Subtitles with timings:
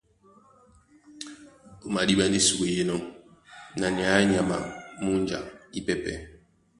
[1.85, 2.99] Ó madíɓá ndé súe í enɔ́
[3.79, 4.65] na nyay á nyama a
[5.03, 5.39] múnja
[5.79, 6.15] ípɛ́pɛ̄.